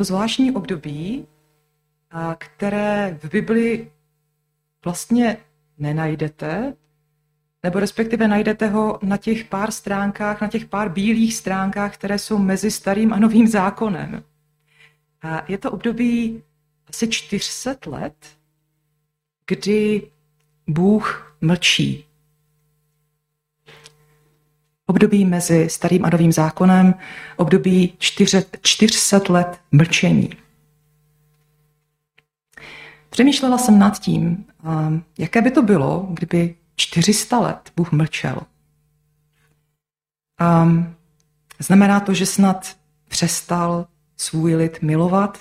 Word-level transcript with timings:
to 0.00 0.04
zvláštní 0.04 0.52
období, 0.52 1.26
které 2.38 3.18
v 3.22 3.30
Bibli 3.30 3.90
vlastně 4.84 5.36
nenajdete, 5.78 6.76
nebo 7.62 7.80
respektive 7.80 8.28
najdete 8.28 8.66
ho 8.66 8.98
na 9.02 9.16
těch 9.16 9.44
pár 9.44 9.70
stránkách, 9.70 10.40
na 10.40 10.48
těch 10.48 10.64
pár 10.64 10.88
bílých 10.88 11.34
stránkách, 11.34 11.94
které 11.94 12.18
jsou 12.18 12.38
mezi 12.38 12.70
starým 12.70 13.12
a 13.12 13.18
novým 13.18 13.48
zákonem. 13.48 14.22
A 15.22 15.44
je 15.48 15.58
to 15.58 15.70
období 15.70 16.42
asi 16.88 17.08
400 17.08 17.76
let, 17.86 18.38
kdy 19.46 20.10
Bůh 20.66 21.36
mlčí. 21.40 22.06
Období 24.90 25.24
mezi 25.24 25.68
starým 25.70 26.04
a 26.04 26.10
novým 26.10 26.32
zákonem, 26.32 26.94
období 27.36 27.94
400 28.62 29.20
let 29.28 29.60
mlčení. 29.72 30.30
Přemýšlela 33.10 33.58
jsem 33.58 33.78
nad 33.78 33.98
tím, 33.98 34.44
jaké 35.18 35.42
by 35.42 35.50
to 35.50 35.62
bylo, 35.62 36.06
kdyby 36.10 36.54
400 36.76 37.38
let 37.38 37.72
Bůh 37.76 37.92
mlčel. 37.92 38.40
znamená 41.58 42.00
to, 42.00 42.14
že 42.14 42.26
snad 42.26 42.76
přestal 43.08 43.86
svůj 44.16 44.54
lid 44.54 44.82
milovat, 44.82 45.38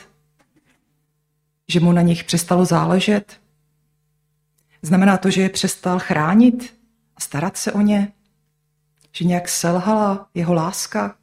že 1.68 1.80
mu 1.80 1.92
na 1.92 2.02
nich 2.02 2.24
přestalo 2.24 2.66
záležet. 2.66 3.40
Znamená 4.82 5.18
to, 5.18 5.30
že 5.30 5.42
je 5.42 5.50
přestal 5.50 6.00
chránit 6.00 6.80
a 7.16 7.22
starat 7.22 7.58
se 7.58 7.72
o 7.72 7.82
ně, 7.82 8.14
že 9.12 9.26
nějak 9.26 9.50
selhala 9.50 10.30
jeho 10.34 10.54
láska, 10.54 11.16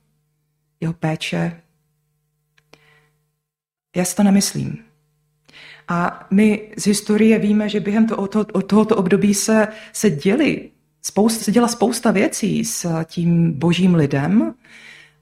jeho 0.80 0.92
péče. 0.92 1.62
Já 3.96 4.04
si 4.04 4.16
to 4.16 4.22
nemyslím. 4.22 4.78
A 5.88 6.26
my 6.30 6.72
z 6.78 6.86
historie 6.86 7.38
víme, 7.38 7.68
že 7.68 7.80
během 7.80 8.06
toho, 8.06 8.28
toho, 8.28 8.44
tohoto 8.44 8.96
období 8.96 9.34
se, 9.34 9.68
se 9.92 10.10
děli 10.10 10.70
spousta, 11.02 11.44
se 11.44 11.52
děla 11.52 11.68
spousta 11.68 12.10
věcí 12.10 12.64
s 12.64 13.04
tím 13.04 13.52
božím 13.52 13.94
lidem. 13.94 14.54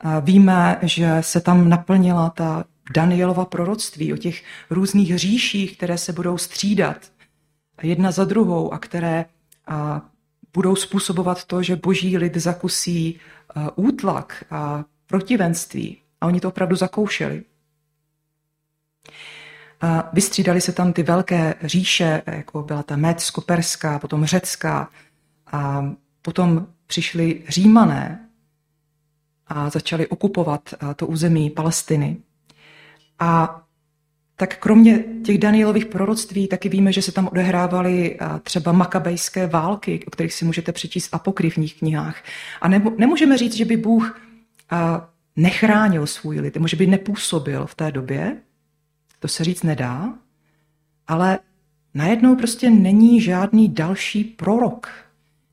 A 0.01 0.19
víme, 0.19 0.79
že 0.83 1.17
se 1.21 1.41
tam 1.41 1.69
naplnila 1.69 2.31
ta 2.31 2.65
Danielova 2.95 3.45
proroctví 3.45 4.13
o 4.13 4.17
těch 4.17 4.43
různých 4.71 5.19
říších, 5.19 5.77
které 5.77 5.99
se 5.99 6.13
budou 6.13 6.39
střídat 6.39 6.97
jedna 7.83 8.11
za 8.11 8.25
druhou 8.25 8.73
a 8.73 8.79
které 8.79 9.25
a, 9.67 10.03
budou 10.55 10.77
způsobovat 10.77 11.45
to, 11.45 11.63
že 11.63 11.77
boží 11.77 12.19
lid 12.19 12.37
zakusí 12.37 13.21
a, 13.55 13.79
útlak 13.79 14.45
a 14.51 14.85
protivenství. 15.07 16.01
A 16.21 16.27
oni 16.27 16.41
to 16.41 16.49
opravdu 16.49 16.77
zakoušeli. 16.77 17.43
A 19.81 20.11
vystřídali 20.13 20.61
se 20.61 20.73
tam 20.73 20.93
ty 20.93 21.03
velké 21.03 21.55
říše, 21.63 22.23
jako 22.27 22.63
byla 22.63 22.83
ta 22.83 22.97
Mécko-Perská, 22.97 23.99
potom 23.99 24.25
Řecká, 24.25 24.91
a 25.53 25.85
potom 26.23 26.67
přišli 26.87 27.45
Římané 27.49 28.29
a 29.47 29.71
začali 29.71 30.07
okupovat 30.07 30.75
to 30.97 31.07
území 31.07 31.51
Palestiny. 31.51 32.17
A 33.19 33.64
tak 34.37 34.59
kromě 34.59 35.05
těch 35.25 35.39
Danielových 35.39 35.87
proroctví 35.87 36.49
taky 36.49 36.69
víme, 36.69 36.93
že 36.93 37.03
se 37.03 37.13
tam 37.13 37.29
odehrávaly 37.29 38.19
třeba 38.43 38.73
makabejské 38.73 39.47
války, 39.47 40.05
o 40.07 40.11
kterých 40.11 40.35
si 40.35 40.45
můžete 40.45 40.73
přečíst 40.73 41.09
v 41.09 41.15
apokryfních 41.15 41.79
knihách. 41.79 42.23
A 42.61 42.69
nemůžeme 42.69 43.39
říct, 43.39 43.55
že 43.55 43.65
by 43.65 43.77
Bůh 43.77 44.21
nechránil 45.37 46.07
svůj 46.07 46.41
lid, 46.41 46.57
že 46.67 46.77
by 46.77 46.87
nepůsobil 46.87 47.67
v 47.67 47.75
té 47.75 47.93
době, 47.93 48.37
to 49.19 49.29
se 49.29 49.45
říct 49.45 49.63
nedá, 49.63 50.19
ale 51.07 51.39
najednou 51.95 52.37
prostě 52.37 52.71
není 52.71 53.21
žádný 53.21 53.69
další 53.69 54.25
prorok. 54.25 54.89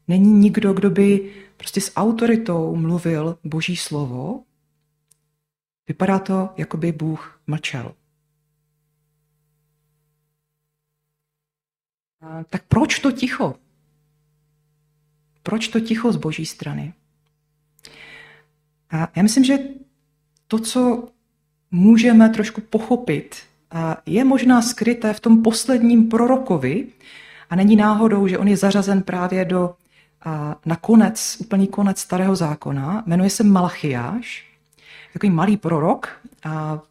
Není 0.07 0.31
nikdo, 0.31 0.73
kdo 0.73 0.89
by 0.89 1.31
prostě 1.57 1.81
s 1.81 1.91
autoritou 1.95 2.75
mluvil 2.75 3.37
boží 3.43 3.75
slovo. 3.75 4.43
Vypadá 5.87 6.19
to, 6.19 6.49
jako 6.57 6.77
by 6.77 6.91
Bůh 6.91 7.39
mlčel. 7.47 7.93
Tak 12.49 12.63
proč 12.67 12.99
to 12.99 13.11
ticho? 13.11 13.55
Proč 15.43 15.67
to 15.67 15.79
ticho 15.79 16.11
z 16.11 16.15
boží 16.15 16.45
strany? 16.45 16.93
A 18.91 19.11
já 19.15 19.23
myslím, 19.23 19.43
že 19.43 19.59
to, 20.47 20.59
co 20.59 21.07
můžeme 21.71 22.29
trošku 22.29 22.61
pochopit 22.61 23.35
je 24.05 24.23
možná 24.23 24.61
skryté 24.61 25.13
v 25.13 25.19
tom 25.19 25.43
posledním 25.43 26.09
prorokovi 26.09 26.87
a 27.49 27.55
není 27.55 27.75
náhodou, 27.75 28.27
že 28.27 28.37
on 28.37 28.47
je 28.47 28.57
zařazen 28.57 29.03
právě 29.03 29.45
do 29.45 29.75
na 30.65 30.75
konec, 30.75 31.37
úplný 31.39 31.67
konec 31.67 31.99
starého 31.99 32.35
zákona. 32.35 33.03
Jmenuje 33.05 33.29
se 33.29 33.43
Malachiáš, 33.43 34.45
takový 35.13 35.29
malý 35.29 35.57
prorok, 35.57 36.21
a 36.43 36.81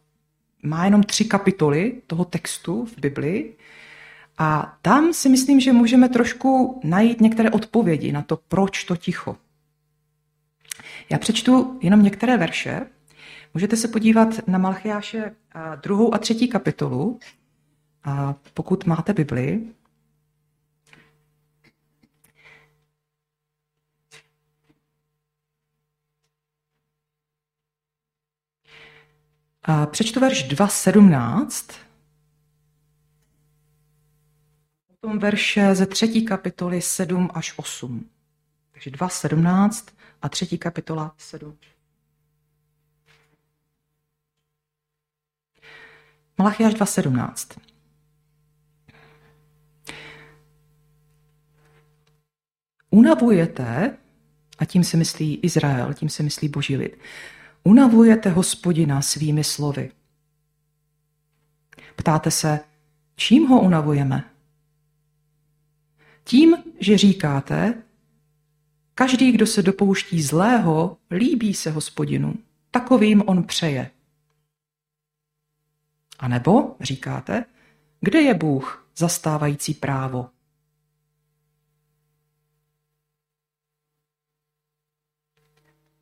má 0.63 0.85
jenom 0.85 1.03
tři 1.03 1.25
kapitoly 1.25 2.01
toho 2.07 2.25
textu 2.25 2.85
v 2.85 2.99
Biblii. 2.99 3.55
A 4.37 4.77
tam 4.81 5.13
si 5.13 5.29
myslím, 5.29 5.59
že 5.59 5.73
můžeme 5.73 6.09
trošku 6.09 6.81
najít 6.83 7.21
některé 7.21 7.49
odpovědi 7.49 8.11
na 8.11 8.21
to, 8.21 8.37
proč 8.37 8.83
to 8.83 8.95
ticho. 8.95 9.37
Já 11.09 11.17
přečtu 11.17 11.79
jenom 11.81 12.03
některé 12.03 12.37
verše, 12.37 12.81
Můžete 13.53 13.77
se 13.77 13.87
podívat 13.87 14.47
na 14.47 14.57
Malchiáše 14.57 15.35
druhou 15.81 16.13
a 16.13 16.17
třetí 16.17 16.47
kapitolu, 16.47 17.19
a 18.03 18.35
pokud 18.53 18.85
máte 18.85 19.13
Bibli. 19.13 19.73
A 29.63 29.85
přečtu 29.85 30.19
verš 30.19 30.49
2.17. 30.49 31.90
Potom 35.01 35.19
verše 35.19 35.75
ze 35.75 35.85
třetí 35.85 36.25
kapitoly 36.25 36.81
7 36.81 37.29
až 37.33 37.53
8. 37.55 38.09
Takže 38.71 38.89
2.17 38.89 39.91
a 40.21 40.29
třetí 40.29 40.57
kapitola 40.57 41.15
7 41.17 41.57
Malachiáš 46.37 46.73
2.17. 46.73 47.61
Unavujete, 52.89 53.97
a 54.57 54.65
tím 54.65 54.83
se 54.83 54.97
myslí 54.97 55.35
Izrael, 55.35 55.93
tím 55.93 56.09
se 56.09 56.23
myslí 56.23 56.49
boží 56.49 56.77
lid, 56.77 56.97
unavujete 57.63 58.29
hospodina 58.29 59.01
svými 59.01 59.43
slovy. 59.43 59.91
Ptáte 61.95 62.31
se, 62.31 62.59
čím 63.15 63.47
ho 63.47 63.61
unavujeme? 63.61 64.30
Tím, 66.23 66.55
že 66.79 66.97
říkáte, 66.97 67.83
každý, 68.95 69.31
kdo 69.31 69.47
se 69.47 69.61
dopouští 69.61 70.21
zlého, 70.21 70.97
líbí 71.11 71.53
se 71.53 71.71
hospodinu, 71.71 72.33
takovým 72.71 73.23
on 73.25 73.43
přeje. 73.43 73.91
A 76.19 76.27
nebo 76.27 76.75
říkáte, 76.79 77.45
kde 78.01 78.21
je 78.21 78.33
Bůh 78.33 78.89
zastávající 78.97 79.73
právo? 79.73 80.29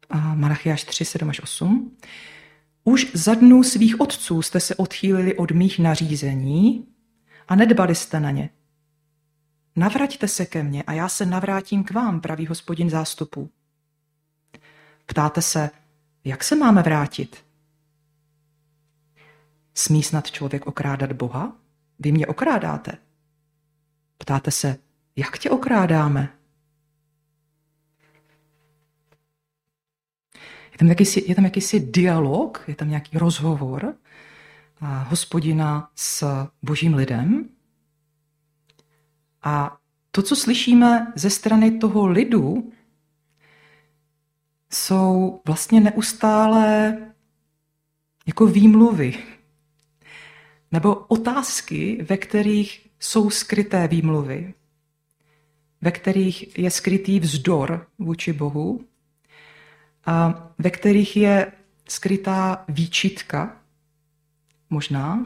A 0.09 0.35
Malachiáš 0.35 0.83
3, 0.83 1.05
7 1.05 1.29
až 1.29 1.41
8. 1.41 1.97
Už 2.83 3.11
za 3.13 3.35
dnů 3.35 3.63
svých 3.63 3.99
otců 3.99 4.41
jste 4.41 4.59
se 4.59 4.75
odchýlili 4.75 5.37
od 5.37 5.51
mých 5.51 5.79
nařízení 5.79 6.87
a 7.47 7.55
nedbali 7.55 7.95
jste 7.95 8.19
na 8.19 8.31
ně. 8.31 8.49
Navraťte 9.79 10.27
se 10.27 10.45
ke 10.45 10.63
mně 10.63 10.83
a 10.83 10.93
já 10.93 11.09
se 11.09 11.25
navrátím 11.25 11.83
k 11.83 11.91
vám, 11.91 12.21
pravý 12.21 12.47
hospodin 12.47 12.89
zástupů. 12.89 13.49
Ptáte 15.05 15.41
se, 15.41 15.69
jak 16.23 16.43
se 16.43 16.55
máme 16.55 16.81
vrátit? 16.81 17.45
Smí 19.73 20.03
snad 20.03 20.31
člověk 20.31 20.67
okrádat 20.67 21.11
Boha? 21.11 21.55
Vy 21.99 22.11
mě 22.11 22.27
okrádáte. 22.27 22.97
Ptáte 24.17 24.51
se, 24.51 24.77
jak 25.15 25.37
tě 25.37 25.49
okrádáme? 25.49 26.29
Je 30.71 30.77
tam 30.77 30.87
jakýsi, 30.87 31.23
je 31.27 31.35
tam 31.35 31.45
jakýsi 31.45 31.79
dialog, 31.79 32.63
je 32.67 32.75
tam 32.75 32.89
nějaký 32.89 33.17
rozhovor 33.17 33.95
a 34.81 35.03
hospodina 35.03 35.91
s 35.95 36.47
božím 36.61 36.93
lidem. 36.93 37.49
A 39.43 39.77
to, 40.11 40.21
co 40.21 40.35
slyšíme 40.35 41.13
ze 41.15 41.29
strany 41.29 41.71
toho 41.71 42.07
lidu, 42.07 42.71
jsou 44.71 45.41
vlastně 45.45 45.79
neustále 45.79 46.97
jako 48.27 48.45
výmluvy, 48.45 49.23
nebo 50.71 50.95
otázky, 50.95 52.05
ve 52.09 52.17
kterých 52.17 52.89
jsou 52.99 53.29
skryté 53.29 53.87
výmluvy, 53.87 54.53
ve 55.81 55.91
kterých 55.91 56.57
je 56.57 56.71
skrytý 56.71 57.19
vzdor 57.19 57.87
vůči 57.99 58.33
Bohu 58.33 58.85
a 60.05 60.47
ve 60.57 60.69
kterých 60.69 61.17
je 61.17 61.51
skrytá 61.87 62.65
výčitka, 62.67 63.57
možná, 64.69 65.25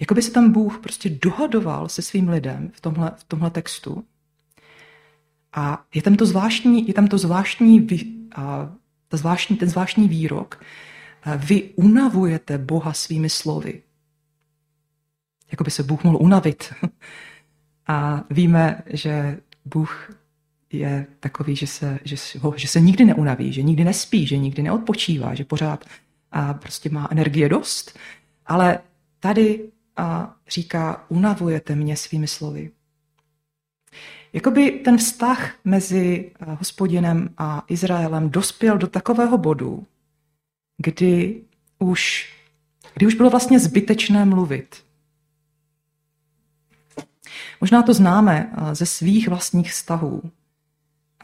jako 0.00 0.14
by 0.14 0.22
se 0.22 0.30
tam 0.30 0.52
Bůh 0.52 0.78
prostě 0.78 1.10
dohadoval 1.10 1.88
se 1.88 2.02
svým 2.02 2.28
lidem 2.28 2.70
v 2.74 2.80
tomhle, 2.80 3.12
v 3.16 3.24
tomhle 3.24 3.50
textu. 3.50 4.04
A 5.52 5.84
je 5.94 6.02
tam 6.02 6.16
to 6.16 6.26
zvláštní, 6.26 6.88
je 6.88 6.94
tam 6.94 7.08
to 7.08 7.18
zvláštní, 7.18 7.86
a, 8.34 8.72
ta 9.08 9.16
zvláštní, 9.16 9.56
ten 9.56 9.68
zvláštní 9.68 10.08
výrok. 10.08 10.62
Vy 11.36 11.62
unavujete 11.76 12.58
Boha 12.58 12.92
svými 12.92 13.30
slovy. 13.30 13.82
Jako 15.50 15.64
by 15.64 15.70
se 15.70 15.82
Bůh 15.82 16.04
mohl 16.04 16.18
unavit. 16.20 16.74
A 17.86 18.24
víme, 18.30 18.82
že 18.86 19.40
Bůh 19.64 20.12
je 20.72 21.06
takový, 21.20 21.56
že 21.56 21.66
se, 21.66 21.98
že, 22.04 22.16
že 22.56 22.68
se 22.68 22.80
nikdy 22.80 23.04
neunaví, 23.04 23.52
že 23.52 23.62
nikdy 23.62 23.84
nespí, 23.84 24.26
že 24.26 24.38
nikdy 24.38 24.62
neodpočívá, 24.62 25.34
že 25.34 25.44
pořád 25.44 25.84
a 26.32 26.54
prostě 26.54 26.90
má 26.90 27.08
energie 27.10 27.48
dost. 27.48 27.98
Ale 28.46 28.78
tady 29.20 29.70
a 29.96 30.36
říká, 30.48 31.04
unavujete 31.08 31.74
mě 31.74 31.96
svými 31.96 32.28
slovy. 32.28 32.70
Jakoby 34.32 34.70
ten 34.70 34.98
vztah 34.98 35.54
mezi 35.64 36.32
hospodinem 36.58 37.34
a 37.38 37.64
Izraelem 37.68 38.30
dospěl 38.30 38.78
do 38.78 38.86
takového 38.86 39.38
bodu, 39.38 39.86
kdy 40.76 41.42
už, 41.78 42.32
kdy 42.94 43.06
už 43.06 43.14
bylo 43.14 43.30
vlastně 43.30 43.60
zbytečné 43.60 44.24
mluvit. 44.24 44.84
Možná 47.60 47.82
to 47.82 47.94
známe 47.94 48.52
ze 48.72 48.86
svých 48.86 49.28
vlastních 49.28 49.70
vztahů. 49.72 50.22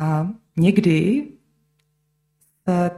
A 0.00 0.28
někdy 0.56 1.28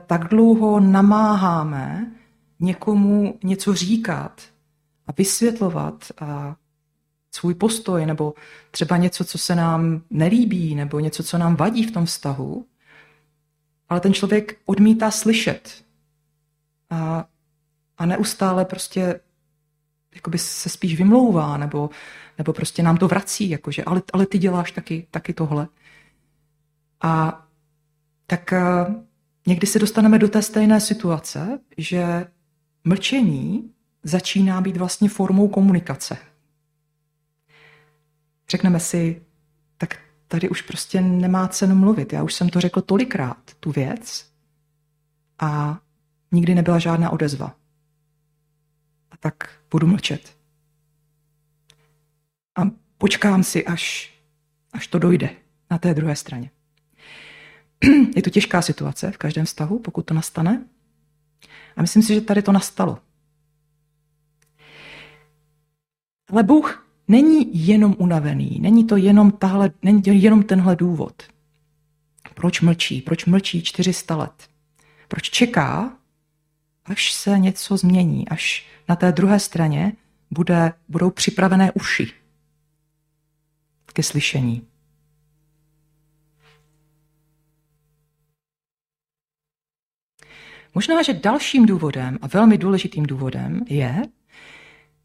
tak 0.07 0.29
dlouho 0.29 0.81
namáháme 0.81 2.13
někomu 2.61 3.39
něco 3.45 3.75
říkat 3.75 4.43
a 5.09 5.13
vysvětlovat 5.13 6.05
a 6.21 6.57
svůj 7.35 7.55
postoj 7.55 8.07
nebo 8.07 8.35
třeba 8.71 8.97
něco, 8.97 9.25
co 9.25 9.39
se 9.39 9.55
nám 9.55 10.03
nelíbí 10.11 10.75
nebo 10.75 11.01
něco, 11.01 11.23
co 11.23 11.39
nám 11.39 11.57
vadí 11.57 11.87
v 11.87 11.91
tom 11.91 12.07
vztahu, 12.07 12.67
ale 13.89 14.01
ten 14.01 14.15
člověk 14.15 14.59
odmítá 14.65 15.11
slyšet 15.11 15.85
a, 16.91 17.25
a 17.99 18.07
neustále 18.07 18.65
prostě 18.65 19.21
jakoby 20.15 20.39
se 20.39 20.69
spíš 20.69 20.99
vymlouvá 20.99 21.57
nebo, 21.57 21.91
nebo 22.39 22.53
prostě 22.53 22.83
nám 22.83 22.97
to 22.97 23.09
vrací, 23.09 23.51
jakože 23.51 23.85
ale, 23.85 24.03
ale 24.13 24.27
ty 24.27 24.39
děláš 24.39 24.73
taky, 24.73 25.07
taky 25.11 25.33
tohle. 25.33 25.69
A 27.01 27.43
tak 28.27 28.53
a, 28.53 28.87
eh, 28.89 28.95
někdy 29.47 29.67
se 29.67 29.79
dostaneme 29.79 30.19
do 30.19 30.29
té 30.29 30.43
stejné 30.43 30.81
situace, 30.81 31.59
že 31.77 32.27
mlčení 32.85 33.75
začíná 34.09 34.61
být 34.61 34.77
vlastně 34.77 35.09
formou 35.09 35.49
komunikace. 35.49 36.17
Řekneme 38.51 38.81
si, 38.81 39.23
tak 39.79 40.01
tady 40.29 40.49
už 40.49 40.63
prostě 40.63 41.01
nemá 41.01 41.49
cenu 41.49 41.75
mluvit. 41.75 42.13
Já 42.13 42.23
už 42.23 42.35
jsem 42.35 42.49
to 42.49 42.61
řekl 42.61 42.81
tolikrát, 42.81 43.55
tu 43.61 43.73
věc, 43.73 44.29
a 45.39 45.81
nikdy 46.33 46.55
nebyla 46.55 46.79
žádná 46.79 47.11
odezva. 47.11 47.57
A 49.11 49.17
tak 49.17 49.51
budu 49.71 49.87
mlčet. 49.87 50.37
A 52.57 52.63
počkám 52.99 53.45
si, 53.45 53.67
až, 53.67 54.15
až 54.73 54.87
to 54.87 54.99
dojde 54.99 55.31
na 55.71 55.79
té 55.79 55.95
druhé 55.95 56.17
straně. 56.17 56.51
Je 58.17 58.23
to 58.23 58.31
těžká 58.31 58.63
situace 58.63 59.11
v 59.11 59.19
každém 59.19 59.45
vztahu, 59.45 59.79
pokud 59.79 60.03
to 60.03 60.15
nastane. 60.15 60.65
A 61.77 61.83
myslím 61.83 62.03
si, 62.03 62.15
že 62.15 62.21
tady 62.21 62.43
to 62.43 62.53
nastalo. 62.53 62.99
Ale 66.31 66.43
Bůh 66.43 66.89
není 67.09 67.67
jenom 67.67 67.97
unavený, 67.99 68.59
není 68.61 68.87
to 68.87 68.97
jenom, 68.97 69.31
tahle, 69.31 69.71
není 69.83 70.03
to 70.03 70.11
jenom 70.11 70.43
tenhle 70.43 70.77
důvod. 70.77 71.23
Proč 72.35 72.61
mlčí? 72.61 73.03
Proč 73.03 73.25
mlčí 73.25 73.63
400 73.63 74.17
let? 74.17 74.49
Proč 75.09 75.31
čeká, 75.31 75.97
až 76.85 77.13
se 77.13 77.39
něco 77.39 77.77
změní, 77.77 78.29
až 78.29 78.67
na 78.89 78.97
té 78.97 79.13
druhé 79.13 79.41
straně 79.41 79.93
bude, 80.31 80.73
budou 80.89 81.11
připravené 81.11 81.73
uši 81.73 82.13
ke 83.93 84.03
slyšení. 84.03 84.67
Možná, 90.75 91.03
že 91.03 91.15
dalším 91.15 91.67
důvodem 91.67 92.19
a 92.23 92.27
velmi 92.27 92.59
důležitým 92.59 93.07
důvodem 93.07 93.61
je, 93.69 94.03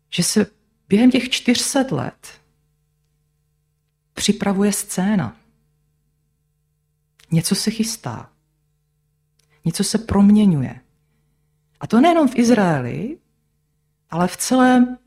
že 0.09 0.23
se 0.23 0.45
během 0.87 1.11
těch 1.11 1.29
400 1.29 1.85
let 1.91 2.41
připravuje 4.13 4.71
scéna. 4.71 5.37
Něco 7.31 7.55
se 7.55 7.71
chystá. 7.71 8.29
Něco 9.65 9.83
se 9.83 9.97
proměňuje. 9.97 10.79
A 11.79 11.87
to 11.87 12.01
nejenom 12.01 12.27
v 12.27 12.35
Izraeli, 12.35 13.17
ale 14.09 14.27
v 14.27 14.37
celé 14.37 14.97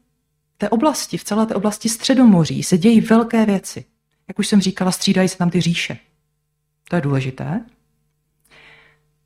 té 0.59 0.69
oblasti, 0.69 1.19
v 1.19 1.25
celé 1.25 1.47
té 1.47 1.55
oblasti 1.55 1.89
Středomoří 1.89 2.63
se 2.63 2.79
dějí 2.79 3.01
velké 3.01 3.47
věci. 3.47 3.85
Jak 4.29 4.39
už 4.39 4.47
jsem 4.49 4.61
říkala, 4.61 4.93
střídají 4.93 5.29
se 5.29 5.39
tam 5.39 5.51
ty 5.51 5.61
říše. 5.61 5.99
To 6.89 6.97
je 6.97 7.03
důležité, 7.03 7.65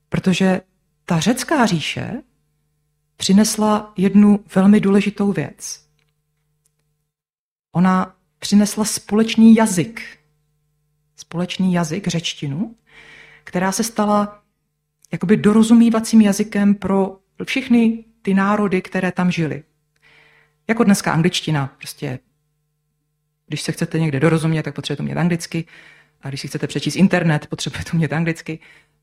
protože 0.09 0.61
ta 1.05 1.21
řecká 1.21 1.67
říše 1.67 2.23
přinesla 3.17 3.93
jednu 3.97 4.45
velmi 4.55 4.81
důležitou 4.81 5.33
věc. 5.33 5.90
Ona 7.73 8.17
přinesla 8.39 8.85
společný 8.85 9.55
jazyk. 9.55 10.19
Společný 11.17 11.73
jazyk, 11.73 12.09
řečtinu, 12.09 12.77
která 13.45 13.73
se 13.73 13.85
stala 13.85 14.43
jakoby 15.13 15.37
dorozumívacím 15.37 16.21
jazykem 16.21 16.75
pro 16.75 17.19
všechny 17.45 18.05
ty 18.23 18.35
národy, 18.35 18.83
které 18.83 19.13
tam 19.13 19.31
žily. 19.31 19.63
Jako 20.69 20.85
dneska 20.85 21.13
angličtina, 21.13 21.75
prostě 21.79 22.19
když 23.47 23.63
se 23.63 23.73
chcete 23.73 23.99
někde 23.99 24.21
dorozumět, 24.21 24.63
tak 24.63 24.75
potřebujete 24.75 25.03
umět 25.03 25.17
anglicky, 25.17 25.65
a 26.23 26.29
když 26.29 26.41
si 26.41 26.49
chcete 26.49 26.67
přečíst 26.67 26.97
internet, 26.97 27.47
potřebujete 27.47 27.93
umět 27.93 28.13
anglicky. 28.13 28.59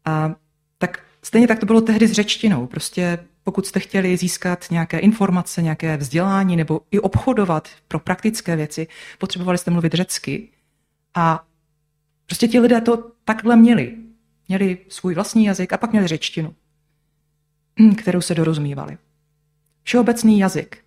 A 0.06 0.36
tak 0.78 1.04
stejně 1.24 1.48
tak 1.48 1.60
to 1.60 1.66
bylo 1.66 1.82
tehdy 1.82 2.08
s 2.08 2.12
řečtinou. 2.12 2.68
Prostě 2.68 3.26
pokud 3.48 3.66
jste 3.66 3.80
chtěli 3.80 4.18
získat 4.18 4.66
nějaké 4.72 5.00
informace, 5.00 5.62
nějaké 5.62 5.98
vzdělání 5.98 6.56
nebo 6.56 6.82
i 6.92 7.00
obchodovat 7.00 7.70
pro 7.88 8.00
praktické 8.00 8.56
věci, 8.56 8.88
potřebovali 9.18 9.58
jste 9.58 9.72
mluvit 9.72 9.94
řecky. 9.94 10.50
A 11.16 11.48
prostě 12.26 12.48
ti 12.48 12.60
lidé 12.60 12.82
to 12.82 13.12
takhle 13.26 13.56
měli. 13.56 13.98
Měli 14.48 14.78
svůj 14.90 15.16
vlastní 15.16 15.46
jazyk 15.46 15.74
a 15.74 15.78
pak 15.78 15.92
měli 15.92 16.08
řečtinu, 16.08 16.56
kterou 17.98 18.22
se 18.22 18.36
dorozumívali. 18.36 18.98
Všeobecný 19.84 20.40
jazyk. 20.40 20.84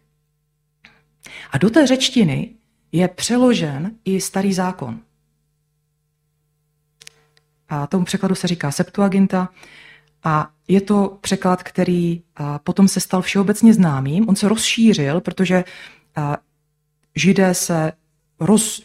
A 1.51 1.59
do 1.59 1.71
té 1.71 1.87
řečtiny 1.87 2.55
je 2.93 3.09
přeložen 3.09 3.91
i 4.05 4.21
starý 4.21 4.53
zákon. 4.53 5.01
A 7.69 7.87
tomu 7.87 8.05
překladu 8.05 8.35
se 8.35 8.47
říká 8.47 8.71
Septuaginta. 8.71 9.49
A 10.25 10.53
je 10.71 10.81
to 10.81 11.19
překlad, 11.21 11.63
který 11.63 12.23
potom 12.65 12.89
se 12.89 13.01
stal 13.01 13.23
všeobecně 13.23 13.75
známým. 13.75 14.29
On 14.29 14.37
se 14.37 14.49
rozšířil, 14.49 15.21
protože 15.21 15.65
židé 17.17 17.55
se 17.55 17.93
roz, 18.41 18.83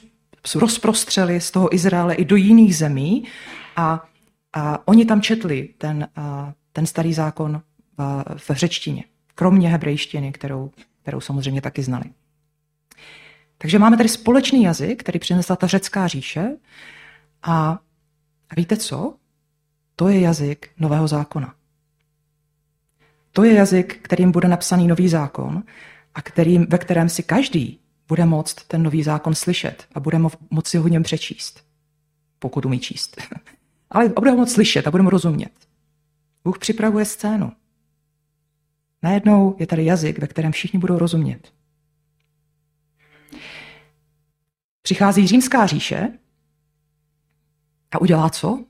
rozprostřeli 0.56 1.42
z 1.42 1.52
toho 1.52 1.76
Izraele 1.76 2.16
i 2.16 2.26
do 2.26 2.36
jiných 2.36 2.78
zemí 2.78 3.24
a, 3.76 4.06
a 4.54 4.88
oni 4.88 5.06
tam 5.06 5.22
četli 5.22 5.70
ten, 5.78 6.08
ten 6.74 6.86
starý 6.86 7.14
zákon 7.14 7.62
v, 8.38 8.50
řečtině, 8.50 9.04
kromě 9.36 9.70
hebrejštiny, 9.70 10.32
kterou, 10.32 10.72
kterou 11.02 11.22
samozřejmě 11.22 11.62
taky 11.62 11.84
znali. 11.84 12.06
Takže 13.58 13.80
máme 13.80 13.98
tady 13.98 14.10
společný 14.10 14.64
jazyk, 14.64 15.00
který 15.00 15.20
přinesla 15.20 15.56
ta 15.56 15.68
řecká 15.68 16.08
říše 16.08 16.58
a 17.44 17.80
víte 18.58 18.78
co? 18.78 19.16
To 19.96 20.10
je 20.10 20.20
jazyk 20.20 20.70
nového 20.80 21.08
zákona. 21.08 21.54
To 23.36 23.44
je 23.44 23.54
jazyk, 23.54 24.00
kterým 24.02 24.32
bude 24.32 24.48
napsaný 24.48 24.88
nový 24.88 25.10
zákon 25.10 25.64
a 26.14 26.22
kterým, 26.22 26.66
ve 26.70 26.78
kterém 26.78 27.10
si 27.10 27.24
každý 27.24 27.80
bude 28.08 28.26
moct 28.26 28.68
ten 28.68 28.84
nový 28.84 29.04
zákon 29.04 29.36
slyšet 29.36 29.88
a 29.96 30.00
bude 30.00 30.18
mo- 30.18 30.38
moci 30.50 30.78
ho 30.78 30.88
něm 30.88 31.04
přečíst, 31.04 31.66
pokud 32.40 32.66
umí 32.66 32.80
číst. 32.80 33.22
Ale 33.90 34.10
bude 34.10 34.32
ho 34.32 34.38
moct 34.38 34.52
slyšet 34.52 34.88
a 34.88 34.92
bude 34.92 35.04
mu 35.04 35.10
rozumět. 35.10 35.52
Bůh 36.44 36.60
připravuje 36.60 37.06
scénu. 37.06 37.52
Najednou 39.04 39.56
je 39.60 39.68
tady 39.68 39.86
jazyk, 39.86 40.20
ve 40.20 40.28
kterém 40.28 40.52
všichni 40.52 40.80
budou 40.80 40.98
rozumět. 40.98 41.54
Přichází 44.82 45.28
římská 45.28 45.66
říše 45.66 46.10
a 47.92 48.02
udělá 48.02 48.30
co? 48.30 48.66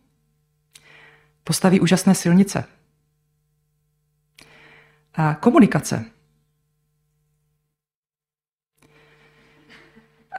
Postaví 1.43 1.79
úžasné 1.79 2.15
silnice. 2.15 2.75
A 5.17 5.36
komunikace. 5.36 6.05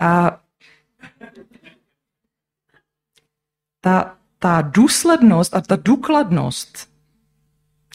A 0.01 0.41
ta, 3.81 4.19
ta 4.39 4.61
důslednost 4.61 5.55
a 5.55 5.61
ta 5.61 5.77
důkladnost, 5.77 6.91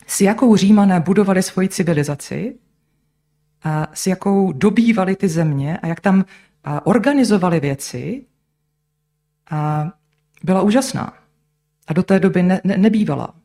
s 0.07 0.21
jakou 0.21 0.55
římané 0.55 0.99
budovali 0.99 1.43
svoji 1.43 1.69
civilizaci, 1.69 2.59
a 3.63 3.87
s 3.93 4.07
jakou 4.07 4.51
dobývali 4.51 5.15
ty 5.15 5.27
země 5.27 5.77
a 5.77 5.87
jak 5.87 5.99
tam 5.99 6.25
organizovali 6.83 7.59
věci, 7.59 8.25
a 9.51 9.91
byla 10.43 10.61
úžasná. 10.61 11.13
A 11.87 11.93
do 11.93 12.03
té 12.03 12.19
doby 12.19 12.43
ne, 12.43 12.61
ne, 12.63 12.77
nebývala. 12.77 13.35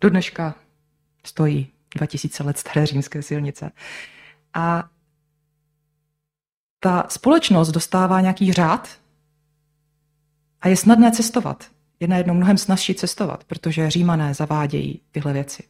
Do 0.00 0.10
dneška 0.10 0.54
stojí 1.26 1.72
2000 1.94 2.42
let 2.42 2.58
staré 2.58 2.86
římské 2.86 3.22
silnice. 3.22 3.72
A 4.54 4.88
ta 6.80 7.06
společnost 7.08 7.68
dostává 7.68 8.20
nějaký 8.20 8.52
řád 8.52 8.88
a 10.60 10.68
je 10.68 10.76
snadné 10.76 11.12
cestovat. 11.12 11.70
Je 12.00 12.08
najednou 12.08 12.34
mnohem 12.34 12.58
snazší 12.58 12.94
cestovat, 12.94 13.44
protože 13.44 13.90
římané 13.90 14.34
zavádějí 14.34 15.00
tyhle 15.10 15.32
věci. 15.32 15.62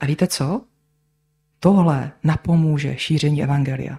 A 0.00 0.06
víte 0.06 0.26
co? 0.26 0.64
Tohle 1.60 2.12
napomůže 2.24 2.96
šíření 2.96 3.42
evangelia. 3.42 3.98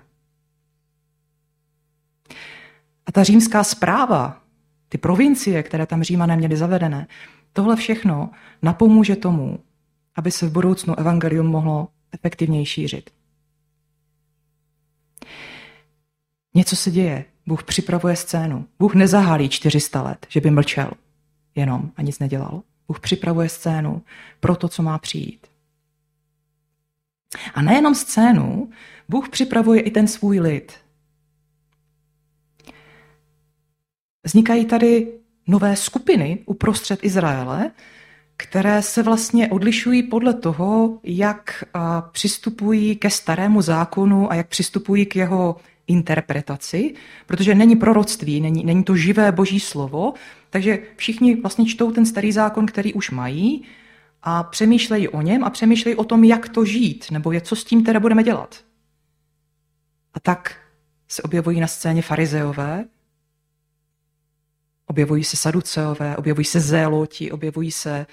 A 3.05 3.11
ta 3.11 3.23
římská 3.23 3.63
zpráva, 3.63 4.41
ty 4.89 4.97
provincie, 4.97 5.63
které 5.63 5.85
tam 5.85 6.03
římané 6.03 6.37
měly 6.37 6.57
zavedené, 6.57 7.07
tohle 7.53 7.75
všechno 7.75 8.29
napomůže 8.61 9.15
tomu, 9.15 9.59
aby 10.15 10.31
se 10.31 10.47
v 10.47 10.51
budoucnu 10.51 10.99
evangelium 10.99 11.47
mohlo 11.47 11.87
efektivněji 12.11 12.65
šířit. 12.65 13.09
Něco 16.53 16.75
se 16.75 16.91
děje. 16.91 17.25
Bůh 17.45 17.63
připravuje 17.63 18.15
scénu. 18.15 18.67
Bůh 18.79 18.95
nezahálí 18.95 19.49
400 19.49 20.01
let, 20.01 20.25
že 20.29 20.41
by 20.41 20.51
mlčel 20.51 20.91
jenom 21.55 21.91
a 21.95 22.01
nic 22.01 22.19
nedělal. 22.19 22.61
Bůh 22.87 22.99
připravuje 22.99 23.49
scénu 23.49 24.01
pro 24.39 24.55
to, 24.55 24.67
co 24.67 24.83
má 24.83 24.97
přijít. 24.97 25.47
A 27.53 27.61
nejenom 27.61 27.95
scénu, 27.95 28.69
Bůh 29.09 29.29
připravuje 29.29 29.81
i 29.81 29.91
ten 29.91 30.07
svůj 30.07 30.39
lid. 30.39 30.73
Vznikají 34.23 34.65
tady 34.65 35.19
nové 35.47 35.75
skupiny 35.75 36.39
uprostřed 36.45 37.03
Izraele, 37.03 37.71
které 38.37 38.81
se 38.81 39.03
vlastně 39.03 39.49
odlišují 39.49 40.03
podle 40.03 40.33
toho, 40.33 40.99
jak 41.03 41.63
přistupují 42.11 42.95
ke 42.95 43.09
starému 43.09 43.61
zákonu 43.61 44.31
a 44.31 44.35
jak 44.35 44.47
přistupují 44.47 45.05
k 45.05 45.15
jeho 45.15 45.55
interpretaci, 45.87 46.93
protože 47.25 47.55
není 47.55 47.75
proroctví, 47.75 48.41
není, 48.41 48.65
není 48.65 48.83
to 48.83 48.95
živé 48.95 49.31
boží 49.31 49.59
slovo, 49.59 50.13
takže 50.49 50.79
všichni 50.95 51.35
vlastně 51.35 51.65
čtou 51.65 51.91
ten 51.91 52.05
starý 52.05 52.31
zákon, 52.31 52.65
který 52.65 52.93
už 52.93 53.11
mají 53.11 53.63
a 54.23 54.43
přemýšlejí 54.43 55.07
o 55.07 55.21
něm 55.21 55.43
a 55.43 55.49
přemýšlejí 55.49 55.95
o 55.95 56.03
tom, 56.03 56.23
jak 56.23 56.49
to 56.49 56.65
žít, 56.65 57.11
nebo 57.11 57.31
je, 57.31 57.41
co 57.41 57.55
s 57.55 57.63
tím 57.63 57.83
teda 57.83 57.99
budeme 57.99 58.23
dělat. 58.23 58.63
A 60.13 60.19
tak 60.19 60.55
se 61.07 61.21
objevují 61.21 61.59
na 61.59 61.67
scéně 61.67 62.01
farizeové, 62.01 62.85
objevují 64.95 65.23
se 65.23 65.37
saduceové, 65.37 66.17
objevují 66.17 66.45
se 66.45 66.59
zéloti, 66.59 67.31
objevují 67.31 67.71
se 67.71 68.05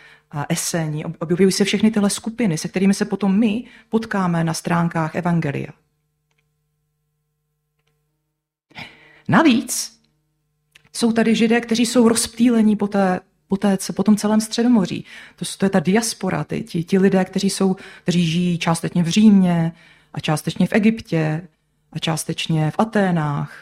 eseni, 0.49 1.05
objevují 1.05 1.53
se 1.53 1.65
všechny 1.65 1.91
tyhle 1.91 2.11
skupiny, 2.11 2.59
se 2.59 2.69
kterými 2.69 2.95
se 2.95 3.05
potom 3.05 3.39
my 3.39 3.65
potkáme 3.89 4.45
na 4.45 4.55
stránkách 4.55 5.15
Evangelia. 5.15 5.71
Navíc 9.29 10.01
jsou 10.93 11.13
tady 11.13 11.35
židé, 11.35 11.61
kteří 11.61 11.87
jsou 11.87 12.09
rozptýlení 12.09 12.77
po, 12.77 12.89
té, 12.89 13.21
po, 13.49 13.57
té, 13.57 13.79
po 13.95 14.03
tom 14.03 14.17
celém 14.17 14.41
středomoří. 14.41 15.05
To, 15.37 15.45
to 15.59 15.67
je 15.67 15.71
ta 15.71 15.81
diaspora, 15.81 16.45
ty, 16.45 16.63
ti, 16.63 16.85
ti 16.85 16.99
lidé, 16.99 17.25
kteří, 17.25 17.51
jsou, 17.51 17.77
kteří 18.03 18.27
žijí 18.27 18.59
částečně 18.59 19.03
v 19.03 19.09
Římě 19.09 19.73
a 20.15 20.21
částečně 20.21 20.67
v 20.67 20.73
Egyptě 20.73 21.49
a 21.93 21.99
částečně 21.99 22.71
v 22.71 22.75
Aténách. 22.79 23.53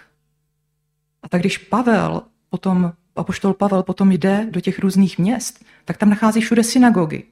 A 1.23 1.29
tak 1.29 1.41
když 1.41 1.59
Pavel 1.59 2.23
potom, 2.51 2.93
apoštol 3.21 3.55
Pavel 3.55 3.83
potom 3.83 4.13
jde 4.13 4.47
do 4.51 4.61
těch 4.61 4.79
různých 4.79 5.19
měst, 5.19 5.65
tak 5.85 5.97
tam 5.97 6.11
nachází 6.11 6.41
všude 6.41 6.65
synagogy 6.65 7.25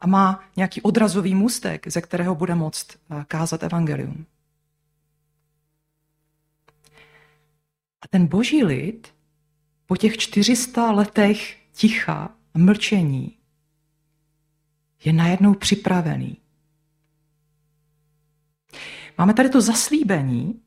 a 0.00 0.06
má 0.06 0.44
nějaký 0.56 0.82
odrazový 0.82 1.34
můstek, 1.34 1.88
ze 1.88 2.00
kterého 2.00 2.34
bude 2.34 2.54
moct 2.54 2.86
eh, 2.90 3.24
kázat 3.28 3.62
evangelium. 3.62 4.26
A 8.02 8.08
ten 8.10 8.26
boží 8.26 8.64
lid 8.64 9.14
po 9.86 9.96
těch 9.96 10.18
400 10.18 10.90
letech 10.90 11.58
ticha 11.72 12.30
a 12.54 12.58
mlčení 12.58 13.38
je 15.04 15.12
najednou 15.12 15.54
připravený. 15.54 16.36
Máme 19.18 19.34
tady 19.34 19.48
to 19.48 19.60
zaslíbení, 19.60 20.60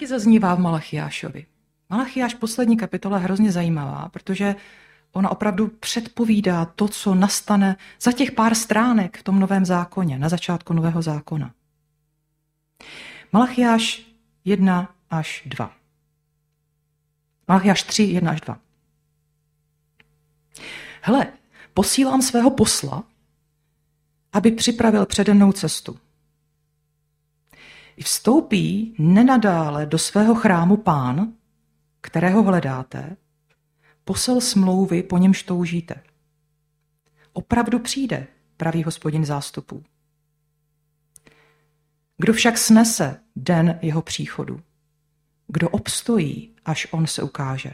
taky 0.00 0.08
zaznívá 0.08 0.54
v 0.54 0.58
Malachiášovi. 0.58 1.46
Malachiáš 1.90 2.34
poslední 2.34 2.76
kapitola 2.76 3.18
je 3.18 3.24
hrozně 3.24 3.52
zajímavá, 3.52 4.08
protože 4.08 4.54
ona 5.12 5.28
opravdu 5.30 5.68
předpovídá 5.68 6.64
to, 6.64 6.88
co 6.88 7.14
nastane 7.14 7.76
za 8.00 8.12
těch 8.12 8.32
pár 8.32 8.54
stránek 8.54 9.18
v 9.18 9.22
tom 9.22 9.40
novém 9.40 9.64
zákoně, 9.64 10.18
na 10.18 10.28
začátku 10.28 10.72
nového 10.72 11.02
zákona. 11.02 11.54
Malachiáš 13.32 14.02
1 14.44 14.94
až 15.10 15.42
2. 15.46 15.72
Malachiáš 17.48 17.82
3, 17.82 18.02
1 18.02 18.30
až 18.30 18.40
2. 18.40 18.58
Hele, 21.02 21.26
posílám 21.74 22.22
svého 22.22 22.50
posla, 22.50 23.04
aby 24.32 24.50
připravil 24.50 25.06
přede 25.06 25.34
mnou 25.34 25.52
cestu. 25.52 25.98
Vstoupí 28.02 28.94
nenadále 28.98 29.86
do 29.86 29.98
svého 29.98 30.34
chrámu 30.34 30.76
pán, 30.76 31.32
kterého 32.00 32.42
hledáte, 32.42 33.16
posel 34.04 34.40
smlouvy, 34.40 35.02
po 35.02 35.18
němž 35.18 35.42
toužíte. 35.42 36.02
Opravdu 37.32 37.78
přijde, 37.78 38.26
pravý 38.56 38.82
hospodin 38.82 39.24
zástupů. 39.24 39.84
Kdo 42.16 42.32
však 42.32 42.58
snese 42.58 43.22
den 43.36 43.78
jeho 43.82 44.02
příchodu? 44.02 44.60
Kdo 45.46 45.68
obstojí, 45.68 46.56
až 46.64 46.86
on 46.90 47.06
se 47.06 47.22
ukáže? 47.22 47.72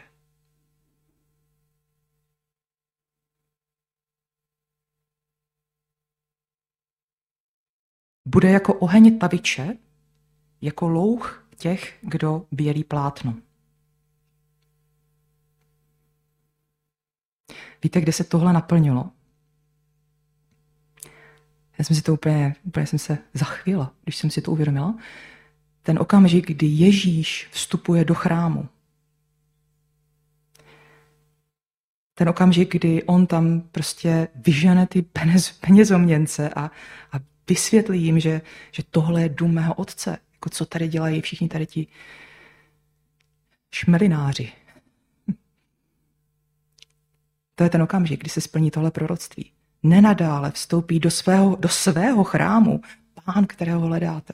Bude 8.25 8.49
jako 8.49 8.73
oheň 8.73 9.19
taviče, 9.19 9.77
jako 10.61 10.87
louch 10.87 11.47
těch, 11.57 11.97
kdo 12.01 12.45
bělí 12.51 12.83
plátno. 12.83 13.35
Víte, 17.83 18.01
kde 18.01 18.11
se 18.11 18.23
tohle 18.23 18.53
naplnilo? 18.53 19.09
Já 21.77 21.85
jsem 21.85 21.95
si 21.95 22.01
to 22.01 22.13
úplně, 22.13 22.55
úplně 22.63 22.87
jsem 22.87 22.99
se 22.99 23.17
zachvěla, 23.33 23.93
když 24.03 24.15
jsem 24.15 24.29
si 24.29 24.41
to 24.41 24.51
uvědomila. 24.51 24.97
Ten 25.83 25.99
okamžik, 25.99 26.47
kdy 26.47 26.67
Ježíš 26.67 27.47
vstupuje 27.51 28.05
do 28.05 28.15
chrámu. 28.15 28.69
Ten 32.13 32.29
okamžik, 32.29 32.71
kdy 32.71 33.03
on 33.03 33.27
tam 33.27 33.61
prostě 33.61 34.27
vyžene 34.35 34.87
ty 34.87 35.01
peněz, 35.01 35.51
penězoměnce 35.51 36.49
a, 36.49 36.71
a 37.11 37.19
vysvětlí 37.49 38.03
jim, 38.03 38.19
že, 38.19 38.41
že 38.71 38.83
tohle 38.91 39.21
je 39.21 39.29
dům 39.29 39.53
mého 39.53 39.73
otce. 39.73 40.17
Jako 40.47 40.55
co 40.55 40.65
tady 40.65 40.87
dělají 40.87 41.21
všichni 41.21 41.47
tady 41.49 41.65
ti 41.65 41.87
šmelináři. 43.71 44.51
To 47.55 47.63
je 47.63 47.69
ten 47.69 47.81
okamžik, 47.81 48.19
kdy 48.19 48.29
se 48.29 48.41
splní 48.41 48.71
tohle 48.71 48.91
proroctví. 48.91 49.51
Nenadále 49.83 50.51
vstoupí 50.51 50.99
do 50.99 51.11
svého, 51.11 51.55
do 51.55 51.69
svého 51.69 52.23
chrámu 52.23 52.81
pán, 53.25 53.45
kterého 53.45 53.81
hledáte. 53.81 54.33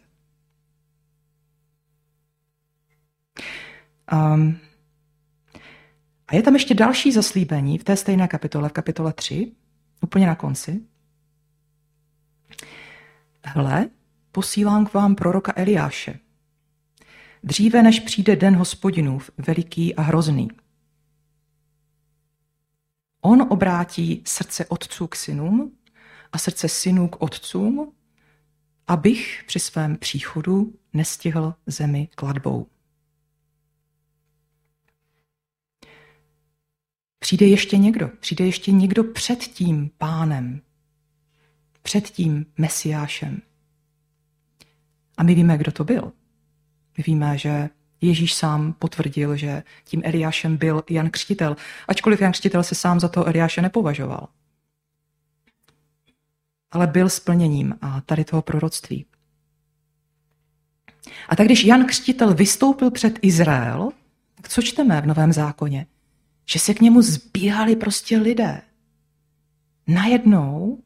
Um, 4.13 4.57
a 6.27 6.35
je 6.35 6.41
tam 6.43 6.53
ještě 6.53 6.73
další 6.73 7.11
zaslíbení 7.11 7.77
v 7.77 7.83
té 7.83 7.97
stejné 7.97 8.27
kapitole, 8.27 8.69
v 8.69 8.73
kapitole 8.73 9.13
3, 9.13 9.51
úplně 10.01 10.27
na 10.27 10.35
konci. 10.35 10.81
Hle, 13.45 13.89
posílám 14.33 14.85
k 14.85 14.93
vám 14.93 15.15
proroka 15.15 15.53
Eliáše. 15.55 16.19
Dříve 17.43 17.83
než 17.83 17.99
přijde 17.99 18.35
den 18.35 18.55
hospodinův, 18.55 19.31
veliký 19.37 19.95
a 19.95 20.01
hrozný. 20.01 20.47
On 23.21 23.41
obrátí 23.41 24.23
srdce 24.25 24.65
otců 24.65 25.07
k 25.07 25.15
synům 25.15 25.77
a 26.31 26.37
srdce 26.37 26.69
synů 26.69 27.07
k 27.07 27.21
otcům, 27.21 27.93
abych 28.87 29.43
při 29.47 29.59
svém 29.59 29.97
příchodu 29.97 30.73
nestihl 30.93 31.55
zemi 31.65 32.09
kladbou. 32.15 32.67
Přijde 37.19 37.45
ještě 37.45 37.77
někdo, 37.77 38.07
přijde 38.19 38.45
ještě 38.45 38.71
někdo 38.71 39.03
před 39.03 39.39
tím 39.39 39.91
pánem, 39.97 40.61
před 41.81 42.09
tím 42.09 42.45
mesiášem. 42.57 43.41
A 45.17 45.23
my 45.23 45.35
víme, 45.35 45.57
kdo 45.57 45.71
to 45.71 45.83
byl. 45.83 46.11
My 46.97 47.03
víme, 47.07 47.37
že 47.37 47.69
Ježíš 48.01 48.33
sám 48.33 48.73
potvrdil, 48.73 49.37
že 49.37 49.63
tím 49.83 50.01
Eliášem 50.05 50.57
byl 50.57 50.83
Jan 50.89 51.09
Křtitel, 51.09 51.55
ačkoliv 51.87 52.21
Jan 52.21 52.31
Křtitel 52.31 52.63
se 52.63 52.75
sám 52.75 52.99
za 52.99 53.07
toho 53.07 53.25
Eliáše 53.25 53.61
nepovažoval. 53.61 54.27
Ale 56.71 56.87
byl 56.87 57.09
splněním 57.09 57.75
a 57.81 58.01
tady 58.01 58.25
toho 58.25 58.41
proroctví. 58.41 59.05
A 61.29 61.35
tak 61.35 61.45
když 61.45 61.63
Jan 61.63 61.85
Křtitel 61.85 62.33
vystoupil 62.33 62.91
před 62.91 63.19
Izrael, 63.21 63.89
tak 64.35 64.49
co 64.49 64.61
čteme 64.61 65.01
v 65.01 65.05
Novém 65.05 65.33
zákoně? 65.33 65.85
Že 66.45 66.59
se 66.59 66.73
k 66.73 66.81
němu 66.81 67.01
zbíhali 67.01 67.75
prostě 67.75 68.17
lidé. 68.17 68.61
Najednou 69.87 70.83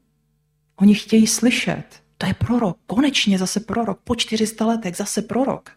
oni 0.76 0.94
chtějí 0.94 1.26
slyšet, 1.26 2.02
to 2.18 2.26
je 2.26 2.34
prorok, 2.34 2.78
konečně 2.86 3.38
zase 3.38 3.60
prorok, 3.60 4.00
po 4.04 4.14
400 4.14 4.66
letech 4.66 4.96
zase 4.96 5.22
prorok. 5.22 5.70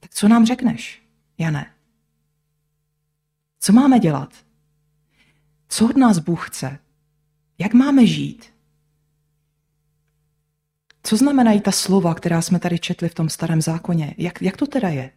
Tak 0.00 0.14
co 0.14 0.28
nám 0.28 0.46
řekneš, 0.46 1.02
Jane? 1.38 1.74
Co 3.60 3.72
máme 3.72 3.98
dělat? 3.98 4.34
Co 5.68 5.84
od 5.84 5.96
nás 5.96 6.18
Bůh 6.18 6.48
chce? 6.48 6.78
Jak 7.58 7.74
máme 7.74 8.06
žít? 8.06 8.54
Co 11.02 11.16
znamenají 11.16 11.60
ta 11.60 11.72
slova, 11.72 12.14
která 12.14 12.42
jsme 12.42 12.58
tady 12.58 12.78
četli 12.78 13.08
v 13.08 13.14
tom 13.14 13.28
starém 13.28 13.62
zákoně? 13.62 14.14
Jak, 14.18 14.42
jak 14.42 14.56
to 14.56 14.66
teda 14.66 14.88
je? 14.88 15.10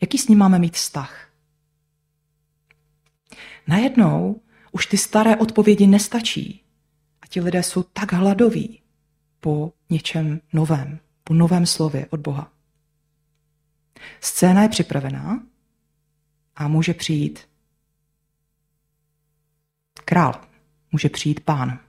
Jaký 0.00 0.18
s 0.18 0.28
ním 0.28 0.38
máme 0.38 0.58
mít 0.58 0.74
vztah? 0.74 1.30
Najednou 3.66 4.40
už 4.72 4.86
ty 4.86 4.98
staré 4.98 5.36
odpovědi 5.36 5.86
nestačí. 5.86 6.64
A 7.22 7.26
ti 7.26 7.40
lidé 7.40 7.62
jsou 7.62 7.82
tak 7.82 8.12
hladoví 8.12 8.80
po 9.40 9.72
něčem 9.90 10.40
novém, 10.52 11.00
po 11.24 11.34
novém 11.34 11.66
slově 11.66 12.06
od 12.10 12.20
Boha. 12.20 12.52
Scéna 14.20 14.62
je 14.62 14.68
připravená 14.68 15.42
a 16.56 16.68
může 16.68 16.94
přijít 16.94 17.48
král, 20.04 20.40
může 20.92 21.08
přijít 21.08 21.40
pán. 21.40 21.80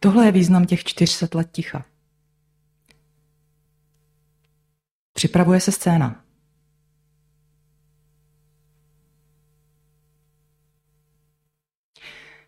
Tohle 0.00 0.26
je 0.26 0.32
význam 0.32 0.66
těch 0.66 0.84
400 0.84 1.28
let 1.34 1.48
ticha. 1.52 1.84
Připravuje 5.12 5.60
se 5.60 5.72
scéna. 5.72 6.24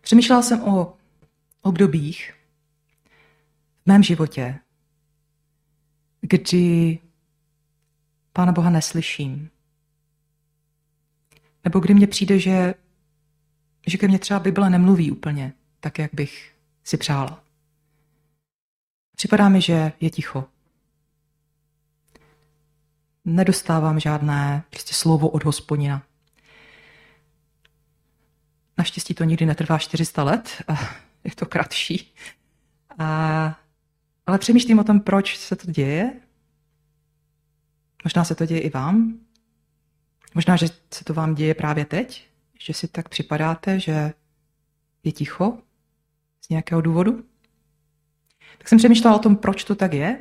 Přemýšlela 0.01 0.41
jsem 0.41 0.63
o 0.63 0.97
obdobích 1.61 2.33
v 3.83 3.85
mém 3.85 4.03
životě, 4.03 4.59
kdy 6.21 6.99
Pána 8.33 8.51
Boha 8.51 8.69
neslyším. 8.69 9.49
Nebo 11.63 11.79
kdy 11.79 11.93
mně 11.93 12.07
přijde, 12.07 12.39
že, 12.39 12.73
že 13.87 13.97
ke 13.97 14.07
mně 14.07 14.19
třeba 14.19 14.39
Bible 14.39 14.69
nemluví 14.69 15.11
úplně 15.11 15.53
tak, 15.79 15.99
jak 15.99 16.13
bych 16.13 16.55
si 16.83 16.97
přála. 16.97 17.43
Připadá 19.15 19.49
mi, 19.49 19.61
že 19.61 19.91
je 19.99 20.09
ticho. 20.09 20.45
Nedostávám 23.25 23.99
žádné 23.99 24.63
prostě 24.69 24.93
slovo 24.93 25.29
od 25.29 25.43
hospodina. 25.43 26.03
Naštěstí 28.77 29.13
to 29.13 29.23
nikdy 29.23 29.45
netrvá 29.45 29.77
400 29.77 30.23
let, 30.23 30.63
je 31.23 31.35
to 31.35 31.45
kratší. 31.45 32.13
A, 32.99 33.59
ale 34.25 34.37
přemýšlím 34.37 34.79
o 34.79 34.83
tom, 34.83 34.99
proč 34.99 35.37
se 35.37 35.55
to 35.55 35.71
děje. 35.71 36.13
Možná 38.03 38.23
se 38.23 38.35
to 38.35 38.45
děje 38.45 38.61
i 38.61 38.69
vám. 38.69 39.19
Možná, 40.35 40.55
že 40.55 40.67
se 40.93 41.03
to 41.03 41.13
vám 41.13 41.35
děje 41.35 41.53
právě 41.53 41.85
teď, 41.85 42.27
že 42.59 42.73
si 42.73 42.87
tak 42.87 43.09
připadáte, 43.09 43.79
že 43.79 44.13
je 45.03 45.11
ticho 45.11 45.57
z 46.41 46.49
nějakého 46.49 46.81
důvodu. 46.81 47.23
Tak 48.57 48.67
jsem 48.67 48.77
přemýšlela 48.77 49.15
o 49.15 49.19
tom, 49.19 49.35
proč 49.35 49.63
to 49.63 49.75
tak 49.75 49.93
je. 49.93 50.19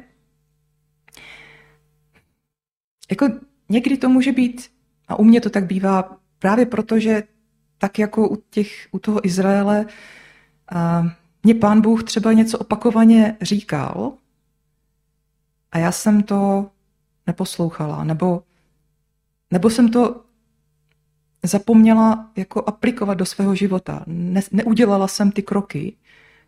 Jako 3.10 3.28
někdy 3.68 3.96
to 3.96 4.08
může 4.08 4.32
být, 4.32 4.72
a 5.08 5.18
u 5.18 5.24
mě 5.24 5.40
to 5.40 5.50
tak 5.50 5.66
bývá, 5.66 6.20
právě 6.38 6.66
proto, 6.66 6.98
že 6.98 7.22
tak 7.78 7.98
jako 7.98 8.28
u, 8.28 8.36
těch, 8.50 8.88
u 8.90 8.98
toho 8.98 9.26
Izraele, 9.26 9.86
a 10.70 11.02
mě 11.42 11.54
pán 11.54 11.80
Bůh 11.80 12.04
třeba 12.04 12.32
něco 12.32 12.58
opakovaně 12.58 13.36
říkal 13.40 14.12
a 15.72 15.78
já 15.78 15.92
jsem 15.92 16.22
to 16.22 16.70
neposlouchala, 17.26 18.04
nebo, 18.04 18.42
nebo 19.50 19.70
jsem 19.70 19.88
to 19.88 20.24
zapomněla 21.42 22.30
jako 22.36 22.64
aplikovat 22.64 23.14
do 23.14 23.26
svého 23.26 23.54
života. 23.54 24.04
Ne, 24.06 24.40
neudělala 24.52 25.08
jsem 25.08 25.32
ty 25.32 25.42
kroky, 25.42 25.96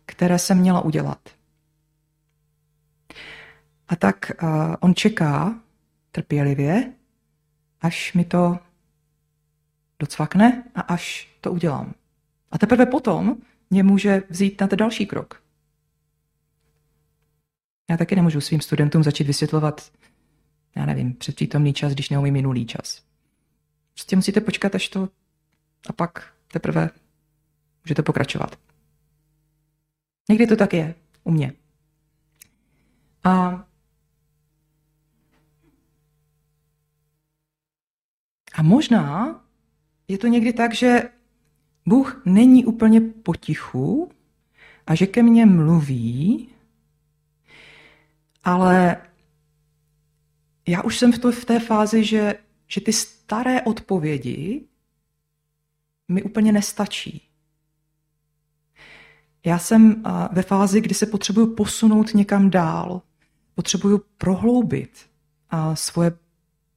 které 0.05 0.39
jsem 0.39 0.57
měla 0.57 0.81
udělat. 0.81 1.19
A 3.87 3.95
tak 3.95 4.31
uh, 4.43 4.49
on 4.79 4.95
čeká 4.95 5.59
trpělivě, 6.11 6.93
až 7.81 8.13
mi 8.13 8.25
to 8.25 8.59
docvakne 9.99 10.63
a 10.75 10.81
až 10.81 11.29
to 11.41 11.51
udělám. 11.51 11.93
A 12.51 12.57
teprve 12.57 12.85
potom 12.85 13.37
mě 13.73 13.83
může 13.83 14.23
vzít 14.29 14.61
na 14.61 14.67
ten 14.67 14.77
další 14.77 15.05
krok. 15.05 15.43
Já 17.89 17.97
taky 17.97 18.15
nemůžu 18.15 18.41
svým 18.41 18.61
studentům 18.61 19.03
začít 19.03 19.27
vysvětlovat, 19.27 19.91
já 20.75 20.85
nevím, 20.85 21.13
předpřítomný 21.13 21.73
čas, 21.73 21.93
když 21.93 22.09
neumím 22.09 22.33
minulý 22.33 22.65
čas. 22.65 23.03
Prostě 23.93 24.15
musíte 24.15 24.41
počkat, 24.41 24.75
až 24.75 24.89
to 24.89 25.09
a 25.89 25.93
pak 25.93 26.33
teprve 26.47 26.89
můžete 27.85 28.01
pokračovat. 28.01 28.59
Někdy 30.29 30.47
to 30.47 30.55
tak 30.55 30.73
je, 30.73 30.95
u 31.23 31.31
mě. 31.31 31.53
A, 33.23 33.65
a 38.53 38.61
možná 38.61 39.41
je 40.07 40.17
to 40.17 40.27
někdy 40.27 40.53
tak, 40.53 40.73
že 40.73 41.09
Bůh 41.85 42.21
není 42.25 42.65
úplně 42.65 43.01
potichu 43.01 44.11
a 44.87 44.95
že 44.95 45.07
ke 45.07 45.23
mně 45.23 45.45
mluví, 45.45 46.49
ale 48.43 48.97
já 50.67 50.81
už 50.81 50.99
jsem 50.99 51.11
v, 51.11 51.19
to, 51.19 51.31
v 51.31 51.45
té 51.45 51.59
fázi, 51.59 52.03
že, 52.03 52.35
že 52.67 52.81
ty 52.81 52.93
staré 52.93 53.61
odpovědi 53.61 54.63
mi 56.07 56.23
úplně 56.23 56.51
nestačí. 56.51 57.21
Já 59.45 59.59
jsem 59.59 60.03
ve 60.31 60.41
fázi, 60.41 60.81
kdy 60.81 60.95
se 60.95 61.05
potřebuju 61.05 61.55
posunout 61.55 62.13
někam 62.13 62.49
dál. 62.49 63.01
Potřebuju 63.55 64.01
prohloubit 64.17 65.09
svoje, 65.73 66.11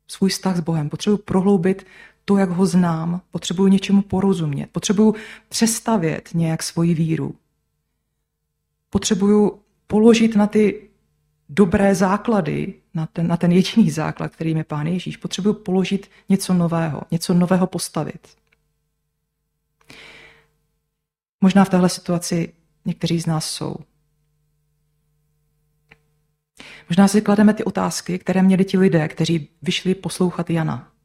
svůj 0.06 0.30
vztah 0.30 0.56
s 0.56 0.60
Bohem. 0.60 0.88
Potřebuju 0.88 1.18
prohloubit 1.18 1.86
to, 2.28 2.36
jak 2.36 2.50
ho 2.50 2.66
znám. 2.66 3.20
Potřebuju 3.30 3.68
něčemu 3.68 4.02
porozumět. 4.02 4.66
Potřebuju 4.72 5.14
přestavět 5.48 6.28
nějak 6.34 6.62
svoji 6.62 6.94
víru. 6.94 7.34
Potřebuju 8.90 9.60
položit 9.86 10.36
na 10.36 10.46
ty 10.46 10.88
dobré 11.48 11.94
základy, 11.94 12.74
na 12.94 13.06
ten, 13.06 13.26
na 13.26 13.36
ten 13.36 13.52
jediný 13.52 13.90
základ, 13.90 14.32
kterým 14.32 14.56
je 14.56 14.64
Pán 14.64 14.86
Ježíš. 14.86 15.16
Potřebuju 15.16 15.54
položit 15.54 16.10
něco 16.28 16.54
nového, 16.54 17.02
něco 17.10 17.34
nového 17.34 17.66
postavit. 17.66 18.28
Možná 21.40 21.64
v 21.64 21.70
téhle 21.70 21.88
situaci 21.88 22.52
někteří 22.84 23.20
z 23.20 23.26
nás 23.26 23.50
jsou. 23.50 23.76
Možná 26.90 27.08
si 27.08 27.22
klademe 27.22 27.54
ty 27.54 27.64
otázky, 27.64 28.18
které 28.18 28.42
měli 28.42 28.64
ti 28.64 28.78
lidé, 28.78 29.08
kteří 29.08 29.48
vyšli 29.62 29.94
poslouchat 29.94 30.50
Jana. 30.50 30.95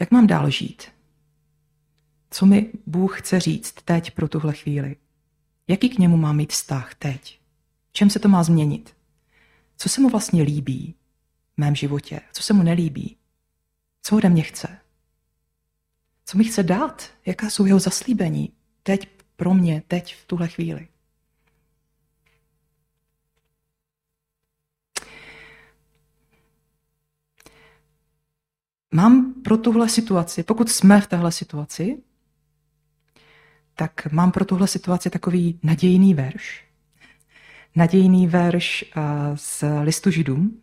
Jak 0.00 0.10
mám 0.10 0.26
dál 0.26 0.50
žít? 0.50 0.82
Co 2.30 2.46
mi 2.46 2.72
Bůh 2.86 3.20
chce 3.20 3.40
říct 3.40 3.72
teď 3.84 4.10
pro 4.10 4.28
tuhle 4.28 4.52
chvíli? 4.52 4.96
Jaký 5.68 5.88
k 5.88 5.98
němu 5.98 6.16
mám 6.16 6.36
mít 6.36 6.52
vztah 6.52 6.94
teď? 6.94 7.40
V 7.88 7.92
čem 7.92 8.10
se 8.10 8.18
to 8.18 8.28
má 8.28 8.42
změnit? 8.42 8.96
Co 9.76 9.88
se 9.88 10.00
mu 10.00 10.08
vlastně 10.08 10.42
líbí 10.42 10.94
v 11.54 11.58
mém 11.58 11.74
životě? 11.74 12.20
Co 12.32 12.42
se 12.42 12.52
mu 12.52 12.62
nelíbí? 12.62 13.16
Co 14.02 14.16
ode 14.16 14.28
mě 14.28 14.42
chce? 14.42 14.78
Co 16.24 16.38
mi 16.38 16.44
chce 16.44 16.62
dát? 16.62 17.10
Jaká 17.26 17.50
jsou 17.50 17.66
jeho 17.66 17.80
zaslíbení 17.80 18.52
teď 18.82 19.08
pro 19.36 19.54
mě, 19.54 19.82
teď 19.88 20.16
v 20.16 20.24
tuhle 20.26 20.48
chvíli? 20.48 20.88
Mám 28.94 29.34
pro 29.42 29.56
tuhle 29.56 29.88
situaci, 29.88 30.42
pokud 30.42 30.68
jsme 30.68 31.00
v 31.00 31.06
téhle 31.06 31.32
situaci, 31.32 32.02
tak 33.74 34.12
mám 34.12 34.32
pro 34.32 34.44
tuhle 34.44 34.68
situaci 34.68 35.10
takový 35.10 35.60
nadějný 35.62 36.14
verš. 36.14 36.64
Nadějný 37.76 38.26
verš 38.26 38.84
eh, 38.96 39.02
z 39.34 39.64
listu 39.82 40.10
Židům. 40.10 40.62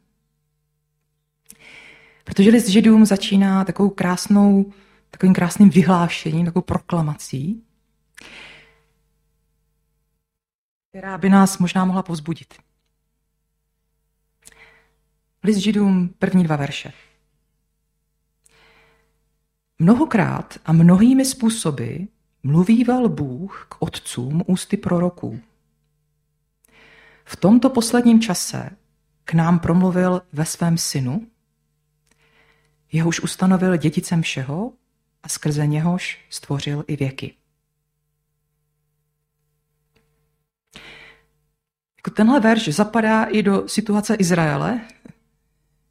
Protože 2.23 2.49
list 2.49 2.67
Židům 2.67 3.05
začíná 3.05 3.65
takovou 3.65 3.89
krásnou, 3.89 4.73
takovým 5.11 5.33
krásným 5.33 5.69
vyhlášením, 5.69 6.45
takovou 6.45 6.63
proklamací, 6.63 7.63
která 10.89 11.17
by 11.17 11.29
nás 11.29 11.57
možná 11.57 11.85
mohla 11.85 12.03
povzbudit. 12.03 12.53
List 15.43 15.57
Židům, 15.57 16.09
první 16.19 16.43
dva 16.43 16.55
verše. 16.55 16.93
Mnohokrát 19.79 20.57
a 20.65 20.73
mnohými 20.73 21.25
způsoby 21.25 21.95
mluvíval 22.43 23.09
Bůh 23.09 23.65
k 23.69 23.75
otcům 23.79 24.43
ústy 24.47 24.77
proroků. 24.77 25.39
V 27.25 27.35
tomto 27.35 27.69
posledním 27.69 28.21
čase 28.21 28.69
k 29.25 29.33
nám 29.33 29.59
promluvil 29.59 30.21
ve 30.33 30.45
svém 30.45 30.77
synu, 30.77 31.27
jehož 32.91 33.19
ustanovil 33.19 33.77
dědicem 33.77 34.21
všeho 34.21 34.73
a 35.23 35.29
skrze 35.29 35.67
něhož 35.67 36.25
stvořil 36.29 36.83
i 36.87 36.95
věky. 36.95 37.35
Jako 41.97 42.15
tenhle 42.15 42.39
verš 42.39 42.67
zapadá 42.67 43.23
i 43.23 43.43
do 43.43 43.67
situace 43.67 44.15
Izraele, 44.15 44.81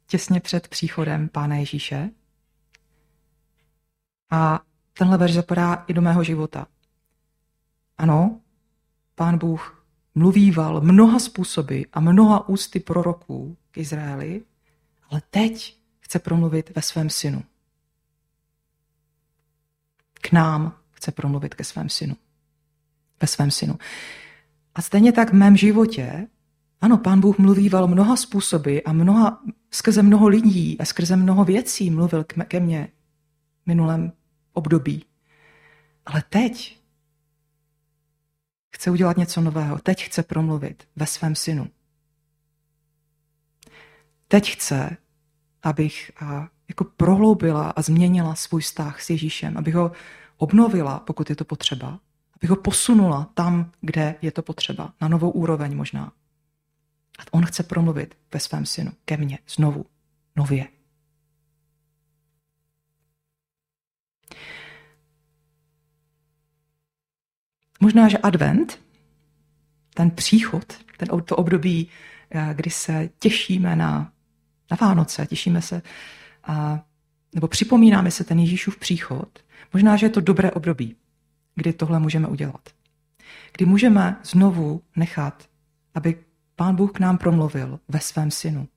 těsně 0.07 0.39
před 0.39 0.67
příchodem 0.67 1.29
Pána 1.29 1.55
Ježíše. 1.55 2.09
A 4.29 4.59
tenhle 4.97 5.17
verš 5.17 5.33
zapadá 5.33 5.73
i 5.87 5.93
do 5.93 6.01
mého 6.01 6.23
života. 6.23 6.67
Ano, 7.97 8.41
pán 9.15 9.37
Bůh 9.37 9.85
mluvíval 10.15 10.81
mnoha 10.81 11.19
způsoby 11.19 11.81
a 11.93 11.99
mnoha 11.99 12.49
ústy 12.49 12.79
proroků 12.79 13.57
k 13.71 13.77
Izraeli, 13.77 14.43
ale 15.09 15.21
teď 15.29 15.77
chce 15.99 16.19
promluvit 16.19 16.71
ve 16.75 16.81
svém 16.81 17.09
synu. 17.09 17.43
K 20.13 20.31
nám 20.31 20.77
chce 20.91 21.11
promluvit 21.11 21.55
ke 21.55 21.63
svém 21.63 21.89
synu. 21.89 22.15
Ve 23.21 23.27
svém 23.27 23.51
synu. 23.51 23.77
A 24.75 24.81
stejně 24.81 25.11
tak 25.11 25.29
v 25.29 25.33
mém 25.33 25.57
životě, 25.57 26.27
ano, 26.81 26.97
pán 26.97 27.19
Bůh 27.19 27.37
mluvíval 27.37 27.87
mnoha 27.87 28.15
způsoby 28.15 28.77
a 28.85 28.93
mnoha, 28.93 29.41
skrze 29.71 30.01
mnoho 30.01 30.27
lidí 30.27 30.77
a 30.79 30.85
skrze 30.85 31.15
mnoho 31.15 31.45
věcí 31.45 31.89
mluvil 31.89 32.23
ke 32.23 32.59
mně 32.59 32.89
minulém 33.67 34.11
období. 34.53 35.05
Ale 36.05 36.23
teď 36.29 36.81
chce 38.75 38.91
udělat 38.91 39.17
něco 39.17 39.41
nového. 39.41 39.79
Teď 39.79 40.03
chce 40.03 40.23
promluvit 40.23 40.87
ve 40.95 41.05
svém 41.05 41.35
synu. 41.35 41.67
Teď 44.27 44.51
chce, 44.51 44.97
abych 45.63 46.11
a, 46.21 46.49
jako 46.69 46.83
prohloubila 46.83 47.69
a 47.69 47.81
změnila 47.81 48.35
svůj 48.35 48.61
vztah 48.61 49.01
s 49.01 49.09
Ježíšem, 49.09 49.57
abych 49.57 49.75
ho 49.75 49.91
obnovila, 50.37 50.99
pokud 50.99 51.29
je 51.29 51.35
to 51.35 51.45
potřeba, 51.45 51.99
abych 52.35 52.49
ho 52.49 52.55
posunula 52.55 53.29
tam, 53.33 53.71
kde 53.81 54.15
je 54.21 54.31
to 54.31 54.41
potřeba, 54.41 54.93
na 55.01 55.07
novou 55.07 55.29
úroveň 55.29 55.75
možná. 55.75 56.11
A 57.19 57.21
on 57.31 57.45
chce 57.45 57.63
promluvit 57.63 58.17
ve 58.33 58.39
svém 58.39 58.65
synu, 58.65 58.91
ke 59.05 59.17
mně, 59.17 59.39
znovu, 59.47 59.85
nově. 60.35 60.67
Možná, 67.79 68.09
že 68.09 68.17
advent, 68.17 68.79
ten 69.93 70.11
příchod, 70.11 70.73
ten, 70.97 71.07
to 71.25 71.35
období, 71.35 71.89
eh, 72.31 72.53
kdy 72.53 72.69
se 72.69 73.09
těšíme 73.19 73.75
na, 73.75 74.11
na 74.71 74.77
Vánoce, 74.81 75.25
těšíme 75.25 75.61
se, 75.61 75.81
a, 76.43 76.79
nebo 77.35 77.47
připomínáme 77.47 78.11
se 78.11 78.23
ten 78.23 78.39
Ježíšův 78.39 78.77
příchod, 78.77 79.39
možná, 79.73 79.95
že 79.95 80.05
je 80.05 80.09
to 80.09 80.21
dobré 80.21 80.51
období, 80.51 80.95
kdy 81.55 81.73
tohle 81.73 81.99
můžeme 81.99 82.27
udělat. 82.27 82.69
Kdy 83.57 83.65
můžeme 83.65 84.19
znovu 84.23 84.81
nechat, 84.95 85.49
aby 85.95 86.23
Pán 86.55 86.75
Bůh 86.75 86.91
k 86.91 86.99
nám 86.99 87.17
promluvil 87.17 87.79
ve 87.87 87.99
svém 87.99 88.31
synu. 88.31 88.67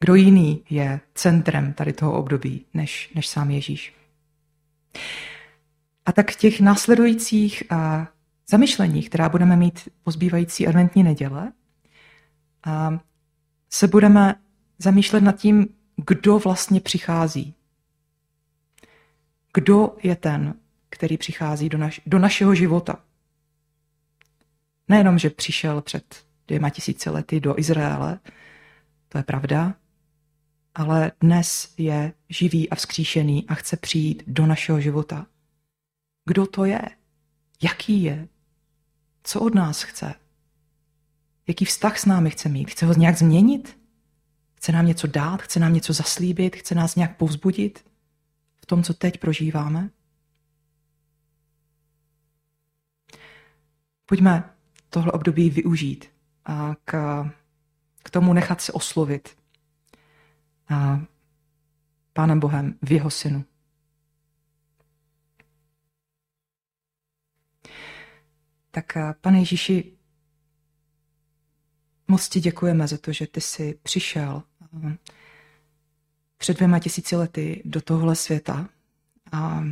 Kdo 0.00 0.14
jiný 0.14 0.62
je 0.70 1.00
centrem 1.14 1.72
tady 1.72 1.92
toho 1.92 2.12
období, 2.12 2.64
než, 2.74 3.12
než 3.14 3.28
sám 3.28 3.50
Ježíš. 3.50 3.94
A 6.06 6.12
tak 6.12 6.30
v 6.30 6.36
těch 6.36 6.60
následujících 6.60 7.72
a, 7.72 8.08
zamyšleních, 8.48 9.08
která 9.08 9.28
budeme 9.28 9.56
mít 9.56 9.88
po 10.02 10.10
zbývající 10.10 10.66
adventní 10.66 11.02
neděle, 11.02 11.52
a, 12.66 12.98
se 13.70 13.88
budeme 13.88 14.34
zamýšlet 14.78 15.20
nad 15.20 15.36
tím, 15.36 15.68
kdo 15.96 16.38
vlastně 16.38 16.80
přichází. 16.80 17.54
Kdo 19.54 19.96
je 20.02 20.16
ten, 20.16 20.54
který 20.90 21.16
přichází 21.16 21.68
do, 21.68 21.78
naš, 21.78 22.00
do 22.06 22.18
našeho 22.18 22.54
života. 22.54 22.98
Nejenom, 24.88 25.18
že 25.18 25.30
přišel 25.30 25.80
před 25.80 26.26
dvěma 26.46 26.70
tisíci 26.70 27.10
lety 27.10 27.40
do 27.40 27.58
Izraele, 27.58 28.18
to 29.08 29.18
je 29.18 29.24
pravda, 29.24 29.74
ale 30.74 31.12
dnes 31.20 31.74
je 31.78 32.12
živý 32.28 32.70
a 32.70 32.74
vzkříšený 32.74 33.48
a 33.48 33.54
chce 33.54 33.76
přijít 33.76 34.22
do 34.26 34.46
našeho 34.46 34.80
života. 34.80 35.26
Kdo 36.24 36.46
to 36.46 36.64
je, 36.64 36.82
jaký 37.62 38.02
je, 38.02 38.28
co 39.22 39.40
od 39.40 39.54
nás 39.54 39.82
chce, 39.82 40.14
jaký 41.46 41.64
vztah 41.64 41.98
s 41.98 42.04
námi 42.04 42.30
chce 42.30 42.48
mít, 42.48 42.70
chce 42.70 42.86
ho 42.86 42.94
nějak 42.94 43.18
změnit, 43.18 43.78
chce 44.54 44.72
nám 44.72 44.86
něco 44.86 45.06
dát, 45.06 45.42
chce 45.42 45.60
nám 45.60 45.74
něco 45.74 45.92
zaslíbit, 45.92 46.56
chce 46.56 46.74
nás 46.74 46.96
nějak 46.96 47.16
povzbudit 47.16 47.90
v 48.56 48.66
tom, 48.66 48.82
co 48.82 48.94
teď 48.94 49.20
prožíváme. 49.20 49.90
Pojďme 54.06 54.50
tohle 54.90 55.12
období 55.12 55.50
využít 55.50 56.10
a 56.44 56.74
k, 56.84 57.24
k 58.02 58.10
tomu 58.10 58.32
nechat 58.32 58.60
se 58.60 58.72
oslovit 58.72 59.43
a 60.68 61.00
Pánem 62.12 62.40
Bohem 62.40 62.78
v 62.82 62.92
jeho 62.92 63.10
synu. 63.10 63.44
Tak 68.70 68.96
eh, 68.96 69.14
pane 69.20 69.38
Ježíši, 69.38 69.92
moc 72.08 72.28
ti 72.28 72.40
děkujeme 72.40 72.88
za 72.88 72.98
to, 72.98 73.12
že 73.12 73.26
ty 73.26 73.40
jsi 73.40 73.78
přišel 73.82 74.42
eh, 74.86 74.96
před 76.36 76.56
dvěma 76.56 76.78
tisíci 76.78 77.16
lety 77.16 77.62
do 77.64 77.80
tohle 77.80 78.16
světa 78.16 78.68
a 79.32 79.64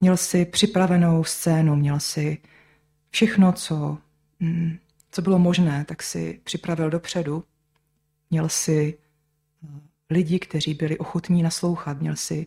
měl 0.00 0.16
si 0.16 0.44
připravenou 0.44 1.24
scénu, 1.24 1.76
měl 1.76 2.00
si 2.00 2.42
všechno, 3.10 3.52
co, 3.52 3.98
mm, 4.40 4.78
co 5.10 5.22
bylo 5.22 5.38
možné, 5.38 5.84
tak 5.84 6.02
si 6.02 6.40
připravil 6.44 6.90
dopředu. 6.90 7.44
Měl 8.30 8.48
si 8.48 8.98
eh, 8.98 9.68
lidi, 10.10 10.38
kteří 10.38 10.74
byli 10.74 10.98
ochotní 10.98 11.42
naslouchat, 11.42 12.00
měl 12.00 12.16
si 12.16 12.46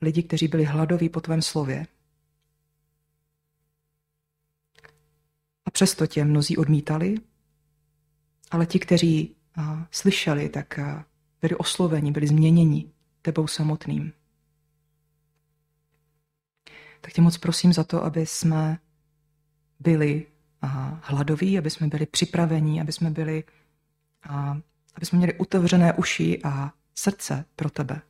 lidi, 0.00 0.22
kteří 0.22 0.48
byli 0.48 0.64
hladoví 0.64 1.08
po 1.08 1.20
tvém 1.20 1.42
slově. 1.42 1.86
A 5.64 5.70
přesto 5.70 6.06
tě 6.06 6.24
mnozí 6.24 6.56
odmítali, 6.56 7.14
ale 8.50 8.66
ti, 8.66 8.78
kteří 8.78 9.36
slyšeli, 9.90 10.48
tak 10.48 10.78
byli 11.40 11.56
osloveni, 11.56 12.12
byli 12.12 12.26
změněni 12.26 12.90
tebou 13.22 13.46
samotným. 13.46 14.12
Tak 17.00 17.12
tě 17.12 17.22
moc 17.22 17.38
prosím 17.38 17.72
za 17.72 17.84
to, 17.84 18.04
aby 18.04 18.26
jsme 18.26 18.78
byli 19.80 20.26
hladoví, 21.02 21.58
aby 21.58 21.70
jsme 21.70 21.86
byli 21.86 22.06
připraveni, 22.06 22.80
aby 22.80 22.92
jsme 22.92 23.10
byli, 23.10 23.44
aby 24.94 25.06
jsme 25.06 25.18
měli 25.18 25.38
otevřené 25.38 25.92
uši 25.92 26.42
a 26.44 26.72
srdce 26.94 27.44
pro 27.56 27.70
tebe. 27.70 28.02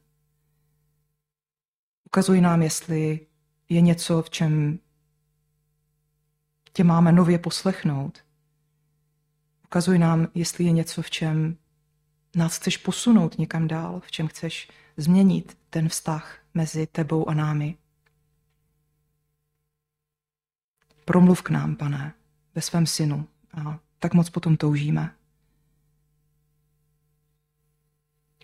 Ukazuj 2.06 2.40
nám, 2.40 2.62
jestli 2.62 3.26
je 3.68 3.80
něco, 3.80 4.22
v 4.22 4.30
čem 4.30 4.78
tě 6.72 6.84
máme 6.84 7.12
nově 7.12 7.38
poslechnout. 7.38 8.24
Ukazuj 9.64 9.98
nám, 9.98 10.28
jestli 10.34 10.64
je 10.64 10.72
něco, 10.72 11.02
v 11.02 11.10
čem 11.10 11.56
nás 12.36 12.56
chceš 12.56 12.76
posunout 12.76 13.38
někam 13.38 13.68
dál, 13.68 14.00
v 14.00 14.10
čem 14.10 14.28
chceš 14.28 14.70
změnit 14.96 15.58
ten 15.70 15.88
vztah 15.88 16.38
mezi 16.54 16.86
tebou 16.86 17.28
a 17.28 17.34
námi. 17.34 17.78
Promluv 21.04 21.42
k 21.42 21.50
nám, 21.50 21.76
pane, 21.76 22.14
ve 22.54 22.62
svém 22.62 22.86
synu. 22.86 23.28
A 23.52 23.78
tak 23.98 24.14
moc 24.14 24.30
potom 24.30 24.56
toužíme. 24.56 25.14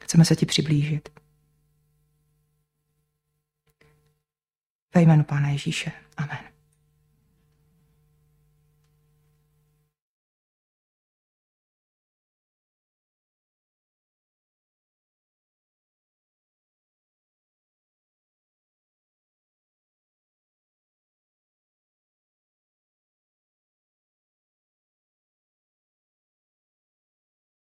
Chceme 0.09 0.25
se 0.25 0.37
ti 0.37 0.47
přiblížit. 0.47 1.09
Ve 4.94 5.03
jménu 5.03 5.25
Pána 5.25 5.49
Ježíše. 5.49 5.92
Amen. 6.16 6.58